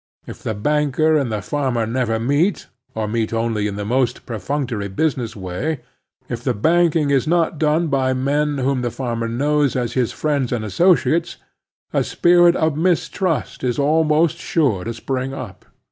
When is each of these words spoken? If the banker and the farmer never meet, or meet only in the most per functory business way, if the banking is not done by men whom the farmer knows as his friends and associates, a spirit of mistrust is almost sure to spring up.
If 0.25 0.41
the 0.41 0.55
banker 0.55 1.15
and 1.15 1.31
the 1.31 1.43
farmer 1.43 1.85
never 1.85 2.19
meet, 2.19 2.65
or 2.95 3.07
meet 3.07 3.31
only 3.31 3.67
in 3.67 3.75
the 3.75 3.85
most 3.85 4.25
per 4.25 4.37
functory 4.39 4.87
business 4.89 5.35
way, 5.35 5.81
if 6.27 6.43
the 6.43 6.55
banking 6.55 7.11
is 7.11 7.27
not 7.27 7.59
done 7.59 7.85
by 7.85 8.13
men 8.13 8.57
whom 8.57 8.81
the 8.81 8.89
farmer 8.89 9.27
knows 9.27 9.75
as 9.75 9.93
his 9.93 10.11
friends 10.11 10.51
and 10.51 10.65
associates, 10.65 11.37
a 11.93 12.03
spirit 12.03 12.55
of 12.55 12.75
mistrust 12.75 13.63
is 13.63 13.77
almost 13.77 14.37
sure 14.39 14.85
to 14.85 14.93
spring 14.95 15.35
up. 15.35 15.65